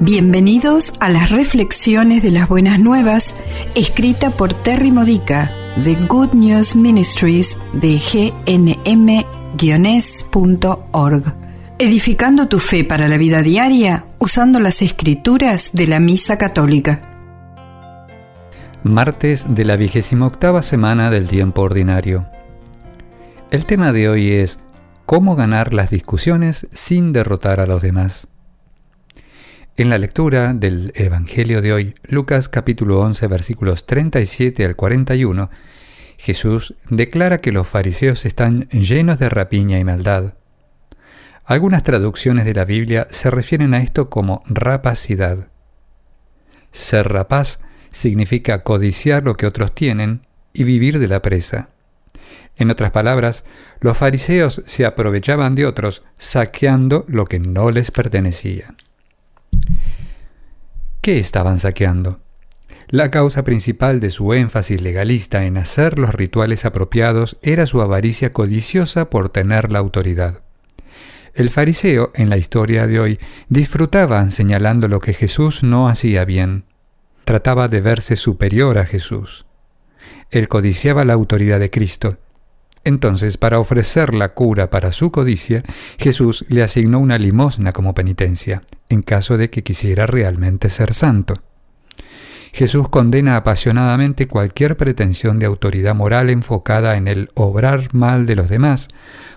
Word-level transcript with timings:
Bienvenidos 0.00 0.94
a 1.00 1.08
las 1.08 1.30
reflexiones 1.30 2.22
de 2.22 2.30
las 2.30 2.48
buenas 2.48 2.78
nuevas, 2.78 3.34
escrita 3.74 4.30
por 4.30 4.54
Terry 4.54 4.92
Modica 4.92 5.50
de 5.74 5.96
Good 5.96 6.34
News 6.34 6.76
Ministries 6.76 7.58
de 7.72 7.98
gnm-org. 8.46 9.24
Edificando 11.80 12.46
tu 12.46 12.60
fe 12.60 12.84
para 12.84 13.08
la 13.08 13.16
vida 13.16 13.42
diaria 13.42 14.06
usando 14.20 14.60
las 14.60 14.82
escrituras 14.82 15.70
de 15.72 15.88
la 15.88 15.98
Misa 15.98 16.38
Católica. 16.38 17.00
Martes 18.84 19.46
de 19.48 19.64
la 19.64 19.74
vigésima 19.74 20.28
octava 20.28 20.62
semana 20.62 21.10
del 21.10 21.26
tiempo 21.26 21.62
ordinario. 21.62 22.24
El 23.50 23.66
tema 23.66 23.92
de 23.92 24.08
hoy 24.08 24.30
es 24.30 24.60
¿Cómo 25.06 25.34
ganar 25.34 25.74
las 25.74 25.90
discusiones 25.90 26.68
sin 26.70 27.12
derrotar 27.12 27.58
a 27.58 27.66
los 27.66 27.82
demás? 27.82 28.27
En 29.78 29.90
la 29.90 29.98
lectura 29.98 30.54
del 30.54 30.90
Evangelio 30.96 31.62
de 31.62 31.72
hoy, 31.72 31.94
Lucas 32.02 32.48
capítulo 32.48 32.98
11 32.98 33.28
versículos 33.28 33.86
37 33.86 34.64
al 34.64 34.74
41, 34.74 35.50
Jesús 36.16 36.74
declara 36.90 37.38
que 37.38 37.52
los 37.52 37.68
fariseos 37.68 38.26
están 38.26 38.68
llenos 38.70 39.20
de 39.20 39.28
rapiña 39.28 39.78
y 39.78 39.84
maldad. 39.84 40.34
Algunas 41.44 41.84
traducciones 41.84 42.44
de 42.44 42.54
la 42.54 42.64
Biblia 42.64 43.06
se 43.10 43.30
refieren 43.30 43.72
a 43.72 43.78
esto 43.78 44.10
como 44.10 44.42
rapacidad. 44.48 45.46
Ser 46.72 47.06
rapaz 47.12 47.60
significa 47.90 48.64
codiciar 48.64 49.22
lo 49.22 49.36
que 49.36 49.46
otros 49.46 49.72
tienen 49.76 50.26
y 50.52 50.64
vivir 50.64 50.98
de 50.98 51.06
la 51.06 51.22
presa. 51.22 51.68
En 52.56 52.72
otras 52.72 52.90
palabras, 52.90 53.44
los 53.78 53.96
fariseos 53.96 54.60
se 54.66 54.84
aprovechaban 54.84 55.54
de 55.54 55.66
otros 55.66 56.02
saqueando 56.18 57.04
lo 57.06 57.26
que 57.26 57.38
no 57.38 57.70
les 57.70 57.92
pertenecía. 57.92 58.74
¿Qué 61.08 61.18
estaban 61.18 61.58
saqueando? 61.58 62.20
La 62.88 63.10
causa 63.10 63.42
principal 63.42 63.98
de 63.98 64.10
su 64.10 64.34
énfasis 64.34 64.82
legalista 64.82 65.46
en 65.46 65.56
hacer 65.56 65.98
los 65.98 66.14
rituales 66.14 66.66
apropiados 66.66 67.38
era 67.40 67.64
su 67.64 67.80
avaricia 67.80 68.30
codiciosa 68.30 69.08
por 69.08 69.30
tener 69.30 69.72
la 69.72 69.78
autoridad. 69.78 70.42
El 71.32 71.48
fariseo, 71.48 72.12
en 72.14 72.28
la 72.28 72.36
historia 72.36 72.86
de 72.86 73.00
hoy, 73.00 73.18
disfrutaba 73.48 74.28
señalando 74.28 74.86
lo 74.86 75.00
que 75.00 75.14
Jesús 75.14 75.62
no 75.62 75.88
hacía 75.88 76.26
bien. 76.26 76.64
Trataba 77.24 77.68
de 77.68 77.80
verse 77.80 78.14
superior 78.14 78.76
a 78.76 78.84
Jesús. 78.84 79.46
Él 80.30 80.46
codiciaba 80.46 81.06
la 81.06 81.14
autoridad 81.14 81.58
de 81.58 81.70
Cristo 81.70 82.18
entonces, 82.88 83.36
para 83.36 83.58
ofrecer 83.58 84.14
la 84.14 84.30
cura 84.30 84.70
para 84.70 84.92
su 84.92 85.12
codicia, 85.12 85.62
Jesús 85.98 86.46
le 86.48 86.62
asignó 86.62 86.98
una 87.00 87.18
limosna 87.18 87.74
como 87.74 87.94
penitencia, 87.94 88.62
en 88.88 89.02
caso 89.02 89.36
de 89.36 89.50
que 89.50 89.62
quisiera 89.62 90.06
realmente 90.06 90.70
ser 90.70 90.94
santo. 90.94 91.42
Jesús 92.54 92.88
condena 92.88 93.36
apasionadamente 93.36 94.26
cualquier 94.26 94.78
pretensión 94.78 95.38
de 95.38 95.44
autoridad 95.44 95.94
moral 95.94 96.30
enfocada 96.30 96.96
en 96.96 97.08
el 97.08 97.30
obrar 97.34 97.92
mal 97.92 98.24
de 98.24 98.36
los 98.36 98.48
demás, 98.48 98.88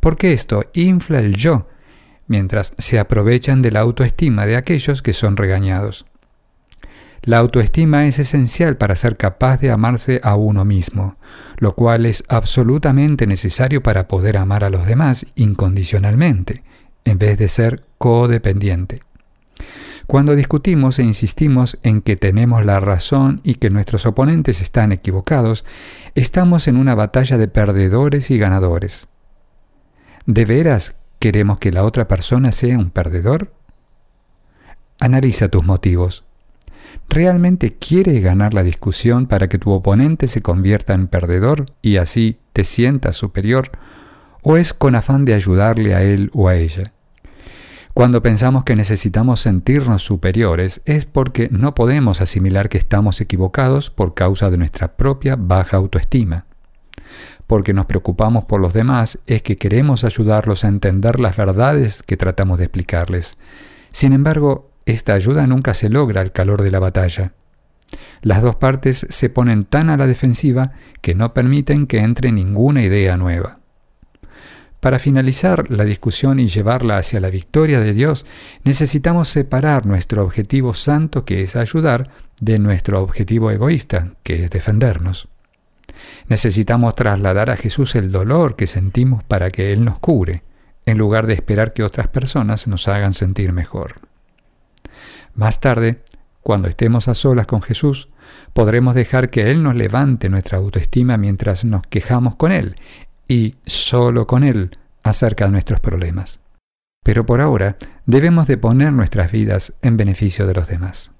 porque 0.00 0.32
esto 0.32 0.64
infla 0.72 1.18
el 1.18 1.36
yo, 1.36 1.68
mientras 2.26 2.72
se 2.78 2.98
aprovechan 2.98 3.60
de 3.60 3.72
la 3.72 3.80
autoestima 3.80 4.46
de 4.46 4.56
aquellos 4.56 5.02
que 5.02 5.12
son 5.12 5.36
regañados. 5.36 6.06
La 7.24 7.38
autoestima 7.38 8.06
es 8.06 8.18
esencial 8.18 8.76
para 8.76 8.96
ser 8.96 9.16
capaz 9.16 9.58
de 9.58 9.70
amarse 9.70 10.20
a 10.22 10.36
uno 10.36 10.66
mismo, 10.66 11.16
lo 11.56 11.74
cual 11.74 12.04
es 12.04 12.22
absolutamente 12.28 13.26
necesario 13.26 13.82
para 13.82 14.08
poder 14.08 14.36
amar 14.36 14.62
a 14.62 14.68
los 14.68 14.86
demás 14.86 15.26
incondicionalmente, 15.34 16.62
en 17.06 17.18
vez 17.18 17.38
de 17.38 17.48
ser 17.48 17.82
codependiente. 17.96 19.00
Cuando 20.06 20.36
discutimos 20.36 20.98
e 20.98 21.02
insistimos 21.02 21.78
en 21.82 22.02
que 22.02 22.16
tenemos 22.16 22.62
la 22.62 22.78
razón 22.78 23.40
y 23.42 23.54
que 23.54 23.70
nuestros 23.70 24.04
oponentes 24.04 24.60
están 24.60 24.92
equivocados, 24.92 25.64
estamos 26.14 26.68
en 26.68 26.76
una 26.76 26.94
batalla 26.94 27.38
de 27.38 27.48
perdedores 27.48 28.30
y 28.30 28.36
ganadores. 28.36 29.08
¿De 30.26 30.44
veras 30.44 30.94
queremos 31.20 31.56
que 31.56 31.72
la 31.72 31.84
otra 31.84 32.06
persona 32.06 32.52
sea 32.52 32.76
un 32.76 32.90
perdedor? 32.90 33.50
Analiza 35.00 35.48
tus 35.48 35.64
motivos. 35.64 36.24
¿Realmente 37.08 37.76
quieres 37.76 38.22
ganar 38.22 38.54
la 38.54 38.62
discusión 38.62 39.26
para 39.26 39.48
que 39.48 39.58
tu 39.58 39.70
oponente 39.70 40.28
se 40.28 40.42
convierta 40.42 40.94
en 40.94 41.06
perdedor 41.06 41.66
y 41.82 41.96
así 41.96 42.38
te 42.52 42.64
sientas 42.64 43.16
superior? 43.16 43.70
¿O 44.42 44.56
es 44.56 44.74
con 44.74 44.94
afán 44.94 45.24
de 45.24 45.34
ayudarle 45.34 45.94
a 45.94 46.02
él 46.02 46.30
o 46.34 46.48
a 46.48 46.56
ella? 46.56 46.92
Cuando 47.94 48.22
pensamos 48.22 48.64
que 48.64 48.74
necesitamos 48.74 49.38
sentirnos 49.38 50.02
superiores 50.02 50.82
es 50.84 51.06
porque 51.06 51.48
no 51.52 51.76
podemos 51.76 52.20
asimilar 52.20 52.68
que 52.68 52.76
estamos 52.76 53.20
equivocados 53.20 53.88
por 53.88 54.14
causa 54.14 54.50
de 54.50 54.58
nuestra 54.58 54.96
propia 54.96 55.36
baja 55.36 55.76
autoestima. 55.76 56.46
Porque 57.46 57.72
nos 57.72 57.86
preocupamos 57.86 58.46
por 58.46 58.60
los 58.60 58.72
demás 58.72 59.20
es 59.26 59.42
que 59.42 59.56
queremos 59.56 60.02
ayudarlos 60.02 60.64
a 60.64 60.68
entender 60.68 61.20
las 61.20 61.36
verdades 61.36 62.02
que 62.02 62.16
tratamos 62.16 62.58
de 62.58 62.64
explicarles. 62.64 63.38
Sin 63.92 64.12
embargo, 64.12 64.73
esta 64.86 65.14
ayuda 65.14 65.46
nunca 65.46 65.74
se 65.74 65.88
logra 65.88 66.20
al 66.20 66.32
calor 66.32 66.62
de 66.62 66.70
la 66.70 66.78
batalla. 66.78 67.32
Las 68.22 68.42
dos 68.42 68.56
partes 68.56 69.06
se 69.08 69.30
ponen 69.30 69.62
tan 69.62 69.90
a 69.90 69.96
la 69.96 70.06
defensiva 70.06 70.72
que 71.00 71.14
no 71.14 71.32
permiten 71.34 71.86
que 71.86 71.98
entre 71.98 72.32
ninguna 72.32 72.82
idea 72.82 73.16
nueva. 73.16 73.58
Para 74.80 74.98
finalizar 74.98 75.70
la 75.70 75.84
discusión 75.84 76.38
y 76.38 76.48
llevarla 76.48 76.98
hacia 76.98 77.20
la 77.20 77.30
victoria 77.30 77.80
de 77.80 77.94
Dios, 77.94 78.26
necesitamos 78.64 79.28
separar 79.28 79.86
nuestro 79.86 80.22
objetivo 80.22 80.74
santo, 80.74 81.24
que 81.24 81.40
es 81.40 81.56
ayudar, 81.56 82.10
de 82.40 82.58
nuestro 82.58 83.00
objetivo 83.00 83.50
egoísta, 83.50 84.12
que 84.22 84.44
es 84.44 84.50
defendernos. 84.50 85.28
Necesitamos 86.28 86.94
trasladar 86.94 87.48
a 87.48 87.56
Jesús 87.56 87.94
el 87.94 88.12
dolor 88.12 88.56
que 88.56 88.66
sentimos 88.66 89.24
para 89.24 89.50
que 89.50 89.72
Él 89.72 89.84
nos 89.84 89.98
cure, 90.00 90.42
en 90.84 90.98
lugar 90.98 91.26
de 91.26 91.32
esperar 91.32 91.72
que 91.72 91.82
otras 91.82 92.08
personas 92.08 92.66
nos 92.66 92.86
hagan 92.86 93.14
sentir 93.14 93.54
mejor. 93.54 94.00
Más 95.34 95.60
tarde, 95.60 96.02
cuando 96.42 96.68
estemos 96.68 97.08
a 97.08 97.14
solas 97.14 97.46
con 97.46 97.60
Jesús, 97.60 98.08
podremos 98.52 98.94
dejar 98.94 99.30
que 99.30 99.50
Él 99.50 99.62
nos 99.62 99.74
levante 99.74 100.28
nuestra 100.28 100.58
autoestima 100.58 101.16
mientras 101.16 101.64
nos 101.64 101.82
quejamos 101.86 102.36
con 102.36 102.52
Él 102.52 102.76
y 103.26 103.56
solo 103.66 104.26
con 104.26 104.44
Él 104.44 104.78
acerca 105.02 105.46
de 105.46 105.50
nuestros 105.50 105.80
problemas. 105.80 106.40
Pero 107.02 107.26
por 107.26 107.40
ahora 107.40 107.76
debemos 108.06 108.46
de 108.46 108.58
poner 108.58 108.92
nuestras 108.92 109.32
vidas 109.32 109.74
en 109.82 109.96
beneficio 109.96 110.46
de 110.46 110.54
los 110.54 110.68
demás. 110.68 111.10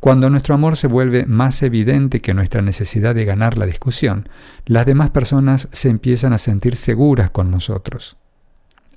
Cuando 0.00 0.28
nuestro 0.28 0.54
amor 0.54 0.76
se 0.76 0.88
vuelve 0.88 1.24
más 1.24 1.62
evidente 1.62 2.20
que 2.20 2.34
nuestra 2.34 2.62
necesidad 2.62 3.14
de 3.14 3.24
ganar 3.24 3.56
la 3.56 3.64
discusión, 3.64 4.28
las 4.66 4.86
demás 4.86 5.10
personas 5.10 5.68
se 5.72 5.88
empiezan 5.88 6.32
a 6.32 6.38
sentir 6.38 6.76
seguras 6.76 7.30
con 7.30 7.50
nosotros. 7.50 8.18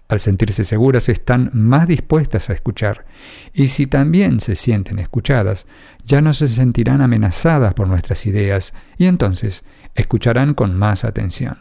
Al 0.10 0.20
sentirse 0.22 0.64
seguras 0.64 1.10
están 1.10 1.52
más 1.54 1.88
dispuestas 1.88 2.50
a 2.50 2.54
escuchar, 2.54 3.06
y 3.54 3.68
si 3.68 3.88
también 3.88 4.40
se 4.40 4.56
sienten 4.56 5.00
escuchadas, 5.00 5.68
ya 6.06 6.22
no 6.22 6.34
se 6.34 6.48
sentirán 6.48 7.02
amenazadas 7.02 7.74
por 7.74 7.88
nuestras 7.88 8.26
ideas, 8.26 8.74
y 8.98 9.08
entonces 9.08 9.66
escucharán 9.96 10.54
con 10.54 10.76
más 10.76 11.04
atención. 11.04 11.60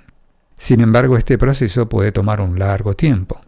Sin 0.57 0.81
embargo, 0.81 1.17
este 1.17 1.39
proceso 1.39 1.89
puede 1.89 2.13
tomar 2.13 2.41
un 2.41 2.59
largo 2.59 2.95
tiempo, 2.95 3.41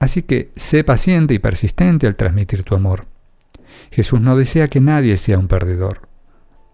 así 0.00 0.22
que 0.22 0.50
sé 0.56 0.82
paciente 0.82 1.32
y 1.34 1.38
persistente 1.38 2.08
al 2.08 2.16
transmitir 2.16 2.64
tu 2.64 2.74
amor. 2.74 3.06
Jesús 3.92 4.20
no 4.20 4.36
desea 4.36 4.66
que 4.68 4.80
nadie 4.80 5.16
sea 5.16 5.38
un 5.38 5.46
perdedor 5.46 6.09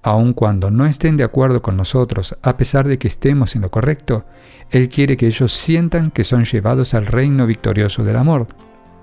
aun 0.07 0.33
cuando 0.35 0.71
no 0.71 0.87
estén 0.87 1.17
de 1.17 1.25
acuerdo 1.25 1.61
con 1.63 1.77
nosotros, 1.77 2.39
a 2.41 2.57
pesar 2.57 2.87
de 2.87 2.97
que 2.97 3.09
estemos 3.09 3.57
en 3.57 3.63
lo 3.63 3.73
correcto, 3.73 4.25
Él 4.71 4.89
quiere 4.89 5.17
que 5.17 5.27
ellos 5.27 5.51
sientan 5.53 6.13
que 6.13 6.23
son 6.23 6.45
llevados 6.45 6.95
al 6.95 7.07
reino 7.07 7.45
victorioso 7.45 8.05
del 8.05 8.15
amor, 8.15 8.47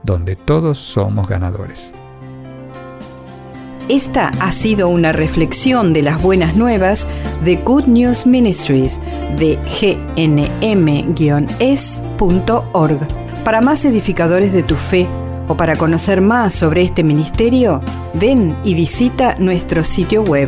donde 0.04 0.38
todos 0.38 0.78
somos 0.78 1.28
ganadores. 1.28 1.94
Esta 3.90 4.30
ha 4.40 4.54
sido 4.54 4.88
una 4.88 5.12
reflexión 5.12 5.92
de 5.92 6.04
las 6.04 6.22
buenas 6.22 6.56
nuevas 6.56 7.06
de 7.44 7.58
Good 7.58 7.88
News 7.88 8.26
Ministries 8.26 8.98
de 9.38 9.60
gnm-es.org. 10.16 10.24
Para 13.44 13.60
más 13.60 13.84
edificadores 13.84 14.54
de 14.54 14.64
tu 14.64 14.76
fe 14.76 15.06
o 15.50 15.58
para 15.58 15.76
conocer 15.76 16.22
más 16.22 16.54
sobre 16.54 16.82
este 16.82 17.04
ministerio, 17.04 17.82
ven 18.14 18.56
y 18.64 18.74
visita 18.74 19.36
nuestro 19.38 19.84
sitio 19.84 20.24
web 20.24 20.48